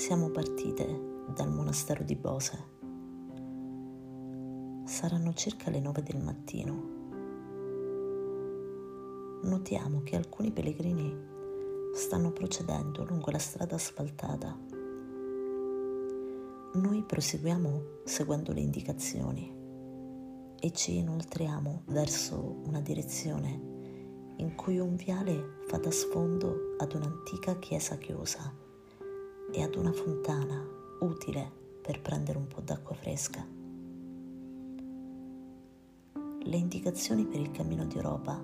Siamo 0.00 0.30
partite 0.30 1.26
dal 1.34 1.52
monastero 1.52 2.02
di 2.02 2.16
Bose. 2.16 2.64
Saranno 4.86 5.34
circa 5.34 5.68
le 5.68 5.78
nove 5.78 6.02
del 6.02 6.22
mattino. 6.22 6.72
Notiamo 9.42 10.00
che 10.02 10.16
alcuni 10.16 10.52
pellegrini 10.52 11.14
stanno 11.92 12.32
procedendo 12.32 13.04
lungo 13.04 13.30
la 13.30 13.38
strada 13.38 13.74
asfaltata. 13.74 14.58
Noi 16.72 17.02
proseguiamo 17.02 17.82
seguendo 18.04 18.54
le 18.54 18.60
indicazioni 18.60 19.54
e 20.58 20.72
ci 20.72 20.96
inoltriamo 20.96 21.82
verso 21.88 22.62
una 22.64 22.80
direzione 22.80 23.48
in 24.36 24.54
cui 24.56 24.78
un 24.78 24.94
viale 24.96 25.58
fa 25.66 25.76
da 25.76 25.90
sfondo 25.90 26.74
ad 26.78 26.94
un'antica 26.94 27.58
chiesa 27.58 27.98
chiusa 27.98 28.68
e 29.52 29.62
ad 29.62 29.74
una 29.74 29.92
fontana 29.92 30.64
utile 31.00 31.50
per 31.82 32.00
prendere 32.00 32.38
un 32.38 32.46
po' 32.46 32.60
d'acqua 32.60 32.94
fresca. 32.94 33.44
Le 36.42 36.56
indicazioni 36.56 37.26
per 37.26 37.40
il 37.40 37.50
cammino 37.50 37.84
di 37.84 37.96
Europa 37.96 38.42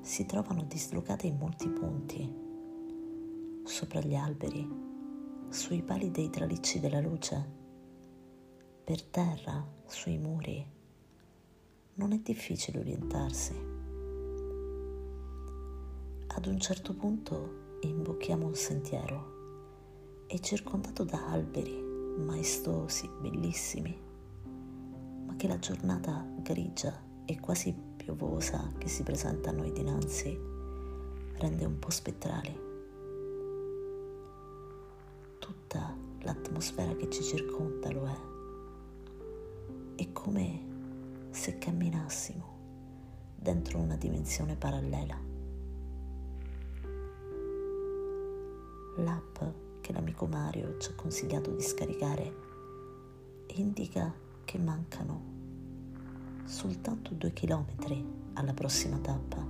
si 0.00 0.26
trovano 0.26 0.64
dislocate 0.64 1.26
in 1.26 1.36
molti 1.36 1.68
punti, 1.68 2.34
sopra 3.64 4.00
gli 4.00 4.14
alberi, 4.14 4.68
sui 5.48 5.82
pali 5.82 6.10
dei 6.10 6.30
tralicci 6.30 6.80
della 6.80 7.00
luce, 7.00 7.56
per 8.84 9.02
terra, 9.02 9.64
sui 9.86 10.18
muri. 10.18 10.66
Non 11.94 12.12
è 12.12 12.18
difficile 12.18 12.78
orientarsi. 12.78 13.54
Ad 16.28 16.46
un 16.46 16.58
certo 16.58 16.94
punto 16.94 17.78
imbocchiamo 17.80 18.46
un 18.46 18.54
sentiero 18.54 19.37
è 20.28 20.38
circondato 20.40 21.04
da 21.04 21.30
alberi 21.30 21.72
maestosi, 22.18 23.08
bellissimi, 23.18 23.98
ma 25.24 25.34
che 25.36 25.48
la 25.48 25.58
giornata 25.58 26.22
grigia 26.42 26.94
e 27.24 27.40
quasi 27.40 27.74
piovosa 27.96 28.70
che 28.76 28.88
si 28.88 29.02
presenta 29.04 29.48
a 29.48 29.54
noi 29.54 29.72
dinanzi 29.72 30.38
rende 31.38 31.64
un 31.64 31.78
po' 31.78 31.88
spettrali. 31.88 32.60
Tutta 35.38 35.96
l'atmosfera 36.20 36.94
che 36.94 37.08
ci 37.08 37.22
circonda 37.22 37.90
lo 37.90 38.06
è. 38.06 38.18
È 39.94 40.12
come 40.12 40.66
se 41.30 41.56
camminassimo 41.56 42.56
dentro 43.34 43.78
una 43.78 43.96
dimensione 43.96 44.56
parallela. 44.56 45.18
L'app 48.96 49.67
che 49.88 49.94
l'amico 49.94 50.26
Mario 50.26 50.76
ci 50.76 50.90
ha 50.90 50.94
consigliato 50.94 51.50
di 51.50 51.62
scaricare 51.62 52.34
indica 53.54 54.12
che 54.44 54.58
mancano 54.58 55.22
soltanto 56.44 57.14
due 57.14 57.32
chilometri 57.32 58.06
alla 58.34 58.52
prossima 58.52 58.98
tappa. 58.98 59.42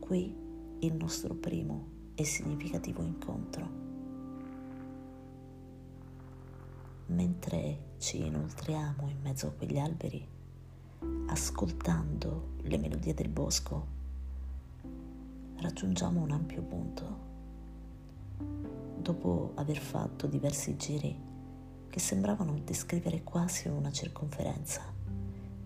Qui 0.00 0.36
il 0.80 0.92
nostro 0.92 1.32
primo 1.32 1.86
e 2.14 2.24
significativo 2.24 3.00
incontro. 3.00 3.70
Mentre 7.06 7.94
ci 7.96 8.26
inoltriamo 8.26 9.08
in 9.08 9.16
mezzo 9.22 9.46
a 9.46 9.52
quegli 9.52 9.78
alberi, 9.78 10.28
ascoltando 11.28 12.56
le 12.64 12.76
melodie 12.76 13.14
del 13.14 13.30
bosco, 13.30 14.00
raggiungiamo 15.62 16.20
un 16.20 16.32
ampio 16.32 16.60
punto. 16.62 17.30
Dopo 18.98 19.52
aver 19.54 19.78
fatto 19.78 20.26
diversi 20.26 20.76
giri 20.76 21.30
che 21.88 22.00
sembravano 22.00 22.58
descrivere 22.64 23.22
quasi 23.22 23.68
una 23.68 23.92
circonferenza, 23.92 24.82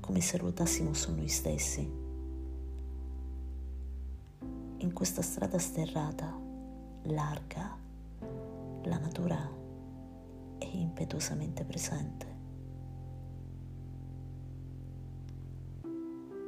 come 0.01 0.21
se 0.21 0.37
ruotassimo 0.37 0.93
su 0.93 1.15
noi 1.15 1.29
stessi. 1.29 1.91
In 4.79 4.93
questa 4.93 5.23
strada 5.23 5.59
sterrata, 5.59 6.39
larga, 7.05 7.77
la 8.83 8.99
natura 8.99 9.51
è 10.59 10.67
impetuosamente 10.67 11.65
presente. 11.65 12.34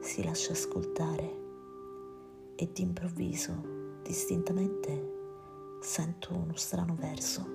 Si 0.02 0.22
lascia 0.22 0.52
ascoltare 0.52 1.46
e 2.60 2.70
d'improvviso, 2.72 4.00
distintamente, 4.02 5.78
sento 5.80 6.34
uno 6.34 6.56
strano 6.56 6.96
verso. 6.98 7.46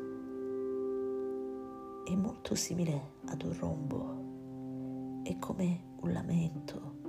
È 2.06 2.16
molto 2.16 2.56
simile 2.56 3.16
ad 3.26 3.44
un 3.44 3.54
rombo, 3.60 5.22
è 5.24 5.38
come 5.40 5.96
un 6.00 6.14
lamento. 6.14 7.02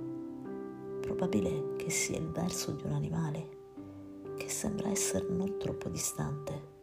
Probabile 0.99 1.75
che 1.77 1.89
sia 1.89 2.17
il 2.17 2.29
verso 2.31 2.71
di 2.71 2.83
un 2.83 2.91
animale 2.91 3.53
che 4.35 4.49
sembra 4.49 4.89
essere 4.89 5.29
non 5.29 5.57
troppo 5.57 5.87
distante. 5.87 6.73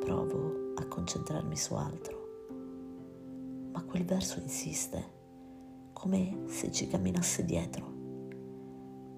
Provo 0.00 0.72
a 0.74 0.84
concentrarmi 0.84 1.56
su 1.56 1.74
altro, 1.74 3.68
ma 3.70 3.84
quel 3.84 4.04
verso 4.04 4.40
insiste, 4.40 5.12
come 5.92 6.42
se 6.46 6.72
ci 6.72 6.88
camminasse 6.88 7.44
dietro 7.44 7.95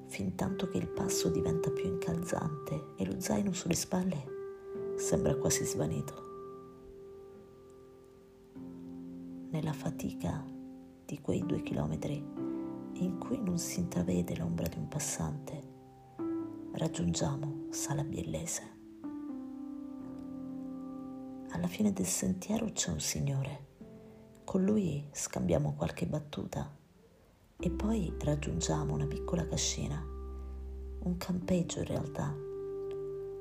fin 0.09 0.35
tanto 0.35 0.69
che 0.69 0.79
il 0.79 0.89
passo 0.89 1.29
diventa 1.29 1.71
più 1.71 1.85
incalzante 1.85 2.95
e 2.97 3.05
lo 3.05 3.21
zaino 3.21 3.53
sulle 3.53 3.75
spalle 3.75 4.37
sembra 4.97 5.37
quasi 5.37 5.65
svanito. 5.65 6.27
Nella 9.51 9.73
fatica 9.73 10.45
di 11.05 11.21
quei 11.21 11.45
due 11.45 11.63
chilometri 11.63 12.17
in 12.95 13.19
cui 13.19 13.41
non 13.41 13.59
si 13.59 13.81
intravede 13.81 14.37
l'ombra 14.37 14.67
di 14.67 14.79
un 14.79 14.89
passante, 14.89 15.63
raggiungiamo 16.73 17.67
Sala 17.71 18.03
Biellese. 18.03 18.77
Alla 21.51 21.69
fine 21.69 21.93
del 21.93 22.07
sentiero 22.07 22.71
c'è 22.73 22.91
un 22.91 23.01
signore. 23.01 23.67
Con 24.45 24.65
lui 24.65 25.07
scambiamo 25.13 25.75
qualche 25.75 26.07
battuta 26.07 26.78
e 27.61 27.71
poi 27.71 28.15
raggiungiamo 28.17 28.95
una 28.95 29.07
piccola 29.07 29.45
cascina, 29.45 30.01
un 31.01 31.17
campeggio 31.17 31.81
in 31.81 31.87
realtà, 31.87 32.33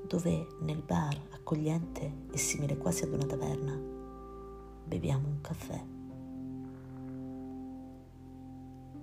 dove 0.07 0.47
nel 0.61 0.81
bar 0.81 1.15
accogliente 1.29 2.23
e 2.31 2.37
simile 2.37 2.77
quasi 2.77 3.03
ad 3.03 3.13
una 3.13 3.27
taverna 3.27 3.79
beviamo 4.85 5.27
un 5.27 5.41
caffè. 5.41 5.85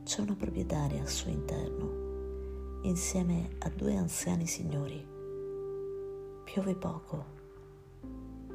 C'è 0.02 0.20
una 0.20 0.34
proprietaria 0.34 1.00
al 1.00 1.08
suo 1.08 1.30
interno, 1.30 2.80
insieme 2.82 3.50
a 3.60 3.68
due 3.68 3.94
anziani 3.96 4.48
signori. 4.48 5.06
Piove 6.42 6.74
poco. 6.74 7.24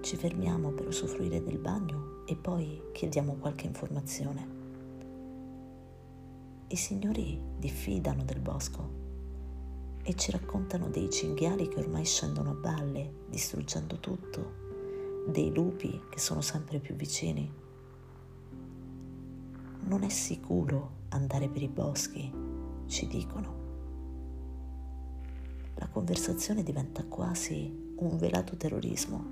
Ci 0.02 0.18
fermiamo 0.18 0.72
per 0.72 0.88
usufruire 0.88 1.42
del 1.42 1.58
bagno 1.58 2.26
e 2.26 2.36
poi 2.36 2.82
chiediamo 2.92 3.36
qualche 3.36 3.66
informazione. 3.66 4.59
I 6.72 6.76
signori 6.76 7.42
diffidano 7.58 8.24
del 8.24 8.42
bosco 8.42 8.98
e 10.04 10.14
ci 10.14 10.30
raccontano 10.30 10.88
dei 10.90 11.10
cinghiali 11.10 11.68
che 11.68 11.80
ormai 11.80 12.06
scendono 12.06 12.52
a 12.52 12.54
balle, 12.54 13.24
distruggendo 13.28 14.00
tutto, 14.00 14.54
dei 15.30 15.52
lupi 15.52 16.00
che 16.12 16.20
sono 16.20 16.42
sempre 16.42 16.78
più 16.78 16.94
vicini. 16.94 17.52
Non 19.80 20.04
è 20.04 20.10
sicuro 20.10 21.08
andare 21.10 21.50
per 21.50 21.64
i 21.64 21.68
boschi, 21.68 22.32
ci 22.86 23.08
dicono. 23.08 23.58
La 25.74 25.88
conversazione 25.88 26.62
diventa 26.62 27.04
quasi 27.06 27.96
un 27.96 28.16
velato 28.20 28.56
terrorismo, 28.56 29.26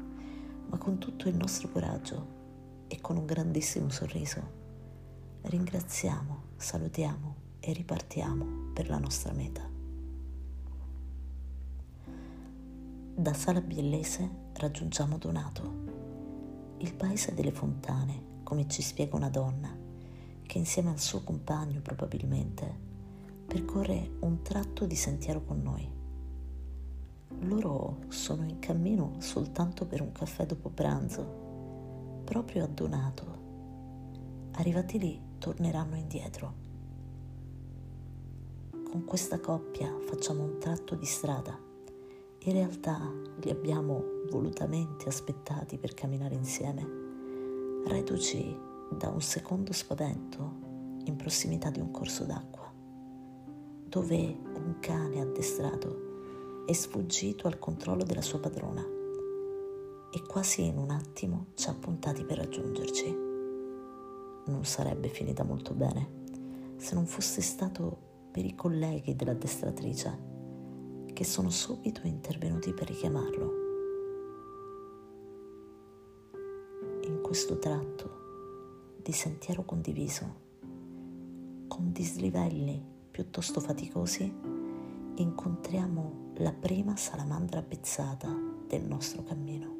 ma 0.69 0.77
con 0.79 0.97
tutto 0.97 1.29
il 1.29 1.35
nostro 1.35 1.69
coraggio 1.69 2.85
e 2.87 2.99
con 2.99 3.15
un 3.15 3.27
grandissimo 3.27 3.89
sorriso 3.89 4.65
ringraziamo, 5.47 6.41
salutiamo 6.57 7.35
e 7.61 7.71
ripartiamo 7.71 8.71
per 8.73 8.89
la 8.89 8.97
nostra 8.97 9.31
meta. 9.31 9.65
Da 13.15 13.33
Sala 13.33 13.61
Biellese 13.61 14.29
raggiungiamo 14.55 15.17
Donato, 15.17 16.75
il 16.79 16.93
paese 16.93 17.33
delle 17.33 17.53
fontane, 17.53 18.41
come 18.43 18.67
ci 18.67 18.81
spiega 18.81 19.15
una 19.15 19.29
donna, 19.29 19.73
che 20.45 20.57
insieme 20.57 20.89
al 20.89 20.99
suo 20.99 21.23
compagno 21.23 21.79
probabilmente 21.79 22.85
percorre 23.47 24.17
un 24.19 24.41
tratto 24.41 24.85
di 24.85 24.95
sentiero 24.95 25.43
con 25.45 25.61
noi. 25.61 25.89
Loro 27.39 27.99
sono 28.09 28.43
in 28.43 28.59
cammino 28.59 29.15
soltanto 29.19 29.85
per 29.85 30.01
un 30.01 30.11
caffè 30.11 30.45
dopo 30.45 30.69
pranzo, 30.69 32.21
proprio 32.25 32.65
a 32.65 32.67
Donato. 32.67 33.45
Arrivati 34.51 34.99
lì 34.99 35.26
torneranno 35.37 35.95
indietro. 35.95 36.65
Con 38.89 39.05
questa 39.05 39.39
coppia 39.39 39.93
facciamo 40.05 40.43
un 40.43 40.57
tratto 40.59 40.95
di 40.95 41.05
strada 41.05 41.65
In 42.47 42.53
realtà 42.53 42.97
li 43.41 43.49
abbiamo 43.49 44.01
volutamente 44.29 45.09
aspettati 45.09 45.77
per 45.77 45.93
camminare 45.93 46.35
insieme, 46.35 46.87
reduci 47.85 48.57
da 48.89 49.09
un 49.09 49.19
secondo 49.19 49.73
spavento 49.73 50.65
in 51.03 51.17
prossimità 51.17 51.69
di 51.69 51.81
un 51.81 51.91
corso 51.91 52.23
d'acqua, 52.23 52.71
dove 53.89 54.15
un 54.15 54.77
cane 54.79 55.19
addestrato 55.19 56.63
è 56.65 56.71
sfuggito 56.71 57.47
al 57.47 57.59
controllo 57.59 58.03
della 58.03 58.21
sua 58.21 58.39
padrona 58.39 58.85
e 60.09 60.21
quasi 60.25 60.65
in 60.65 60.77
un 60.77 60.91
attimo 60.91 61.47
ci 61.55 61.67
ha 61.67 61.73
puntati 61.73 62.23
per 62.23 62.37
raggiungerci. 62.37 63.26
Non 64.47 64.63
sarebbe 64.63 65.09
finita 65.09 65.43
molto 65.43 65.73
bene 65.73 66.15
se 66.77 66.95
non 66.95 67.05
fosse 67.05 67.41
stato 67.41 68.05
per 68.31 68.45
i 68.45 68.55
colleghi 68.55 69.15
dell'addestratrice 69.15 70.35
che 71.11 71.23
sono 71.23 71.49
subito 71.49 72.05
intervenuti 72.05 72.73
per 72.73 72.87
richiamarlo. 72.87 73.65
In 77.01 77.19
questo 77.21 77.57
tratto 77.57 78.95
di 79.01 79.11
sentiero 79.11 79.65
condiviso, 79.65 80.45
con 81.67 81.91
dislivelli 81.91 82.81
piuttosto 83.09 83.59
faticosi, 83.59 84.31
incontriamo 85.15 86.33
la 86.35 86.53
prima 86.53 86.95
salamandra 86.95 87.63
pezzata 87.63 88.29
del 88.67 88.83
nostro 88.83 89.23
cammino. 89.23 89.75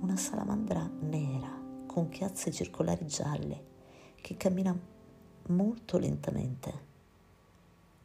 Una 0.00 0.16
salamandra 0.16 0.90
nera 1.00 1.61
con 1.92 2.08
chiazze 2.08 2.50
circolari 2.50 3.06
gialle 3.06 3.64
che 4.22 4.38
cammina 4.38 4.74
molto 5.48 5.98
lentamente 5.98 6.90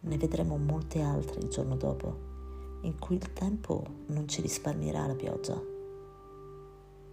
ne 0.02 0.18
vedremo 0.18 0.58
molte 0.58 1.02
altre 1.02 1.40
il 1.40 1.48
giorno 1.48 1.76
dopo, 1.76 2.80
in 2.82 3.00
cui 3.00 3.16
il 3.16 3.34
tempo 3.34 3.84
non 4.08 4.28
ci 4.28 4.42
risparmierà 4.42 5.08
la 5.08 5.16
pioggia. 5.16 5.60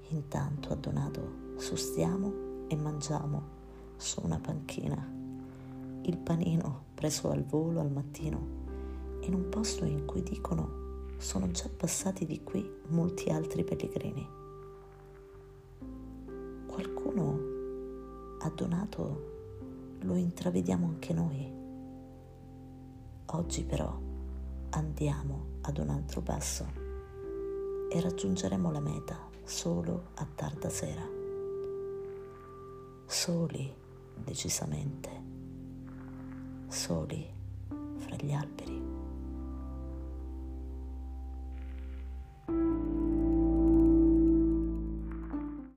Intanto 0.08 0.72
a 0.72 0.74
Donato 0.74 1.54
sostiamo 1.56 2.66
e 2.68 2.76
mangiamo 2.76 3.42
su 3.96 4.20
una 4.24 4.38
panchina 4.38 5.12
il 6.06 6.18
panino 6.18 6.86
preso 6.94 7.30
al 7.30 7.44
volo 7.44 7.80
al 7.80 7.90
mattino 7.90 8.62
in 9.20 9.32
un 9.32 9.48
posto 9.48 9.84
in 9.84 10.04
cui 10.04 10.22
dicono 10.22 11.12
sono 11.18 11.50
già 11.50 11.68
passati 11.74 12.26
di 12.26 12.42
qui 12.42 12.68
molti 12.88 13.30
altri 13.30 13.64
pellegrini. 13.64 14.43
Qualcuno 17.14 18.38
ha 18.40 18.50
donato, 18.50 19.98
lo 20.00 20.16
intravediamo 20.16 20.86
anche 20.86 21.12
noi 21.12 21.62
Oggi 23.26 23.64
però 23.64 23.96
andiamo 24.70 25.58
ad 25.62 25.78
un 25.78 25.90
altro 25.90 26.20
passo 26.20 26.66
e 27.88 28.00
raggiungeremo 28.00 28.70
la 28.70 28.80
meta 28.80 29.18
solo 29.44 30.08
a 30.14 30.26
tarda 30.34 30.68
sera. 30.68 31.02
Soli, 33.06 33.72
decisamente, 34.24 35.10
soli 36.68 37.26
fra 37.96 38.16
gli 38.16 38.32
alberi. 38.32 38.83